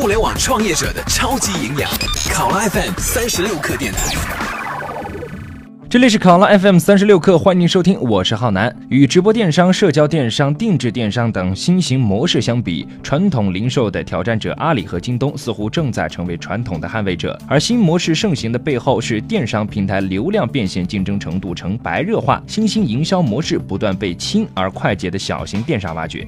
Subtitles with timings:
[0.00, 1.90] 互联网创业者的超级营养，
[2.32, 3.98] 考拉 FM 三十六课电台。
[5.90, 8.72] 这里是考拉 FM 三十六课，欢迎收听，我是浩南。
[8.90, 17.36] 与直播电商、社交电商、定制电商等新型模式相比，传统零售的挑战者阿里和京东似乎正在成为传统的捍卫者。
[17.48, 26.24] 而新模式盛行的背后，是电商平台流量变现竞争程度呈白热化，新兴营销模式不断被轻而快捷的小型电商挖掘。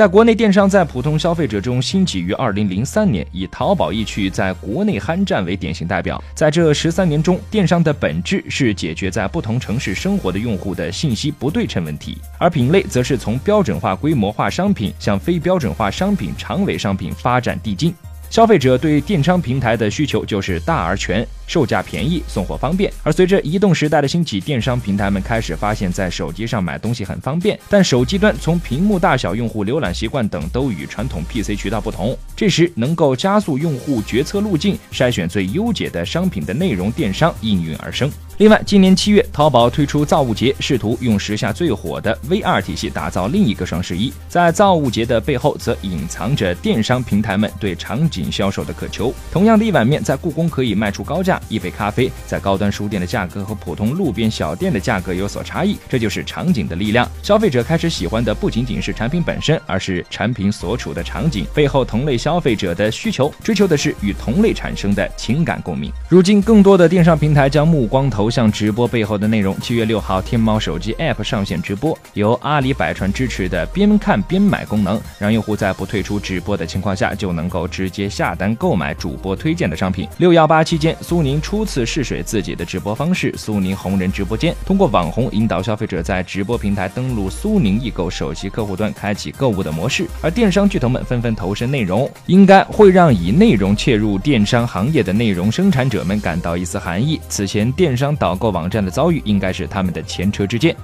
[0.00, 6.24] 在国内电商在普通消费者中兴起于二零零三年，以淘宝易趣在国内酣战为典型代表。
[6.34, 17.94] 在这十三年中，电商的本质是解决在不同城市生活的用户的信息不对称问题，而品类则是从标准化、规模化商品向非标准化商品、长尾商品发展递进。
[18.30, 21.26] 消费者对电商平台的需求就是大而全。
[21.48, 22.92] 售价便宜，送货方便。
[23.02, 27.58] 而随着移动时代的兴起，电商平台们开始发现，在手机上买东西很方便。
[27.68, 32.16] 但手机端从屏幕大小、用户浏览习惯等都与传统 PC 渠道不同。
[32.36, 38.08] 这时，能够加速用户决策路径、筛选最优解的商品的内容电商应运而生。
[38.40, 44.10] 另外，今年七月，淘宝推出造物节，试图用时下最火的 VR 体系打造另一个双十一。
[44.30, 49.12] 在造物节的背后，则隐藏着电商平台们对场景销售的渴求。
[49.30, 51.38] 同样的一碗面，在故宫可以卖出高价。
[51.50, 57.06] 一杯咖啡在高端书店的价格和普通路边小店的价格有所差异，这就是场景的力量。
[57.22, 65.92] 消费者开始喜欢的不仅仅是产品本身，而是产品所处的场景背后同类消费者的需求，追求的是与同类产生的情感共鸣。
[66.08, 69.58] 如今，更多的电商平台将目光投像直播背后的内容。
[69.60, 80.08] 七月六号，天猫手机 App 上线直播，由阿里百川支持的边看边买功能，让用户在不退出直播的情况下，就能够直接下单购买主播推荐的商品。
[80.18, 81.40] 六幺八期间，苏宁。
[81.40, 90.06] 初次试水自己的直播方式，苏宁红人直播间，通过网红引导消费者在直播平台登录苏宁易购手机客户端，开启购物的模式。
[90.20, 97.20] 而电商巨头们纷纷投身内容，应该会让以内容切入电商行业的内容生产者们感到一丝寒意。
[97.28, 100.76] 此前电商导购网站的遭遇，应该是他们的前车之鉴。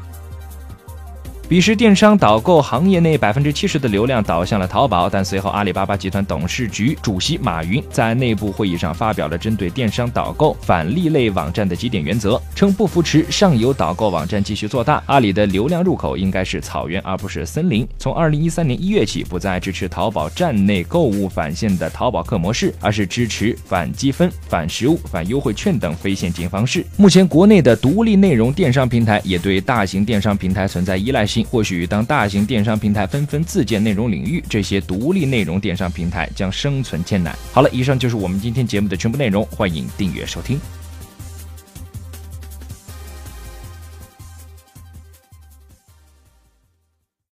[1.49, 17.87] 彼时，电商导购行业内百分之七十的流量导向了淘宝，但随后阿里巴巴集团董事局主席马云在内部会议上发表了针对电商导购返利类网站的几点原则，称不扶持上游导购网站继续做大，阿里的流量入口应该是草原而不是森林。
[17.97, 26.85] 从二零一三年一月起，不再支持淘宝站内购物返现的淘宝客模式，而是支持返积分、返实物、返优惠券等非现金方式。
[26.97, 31.36] 目前，国内的独立内容电商平台也对大型电商平台存在依赖性。
[31.45, 37.37] 或许当大型电商平台纷纷自建内容领域，这些独立内容电商平台将生存艰难。
[37.53, 40.59] 好了，以上就是我们今天节目的全部内容，欢迎订阅收听。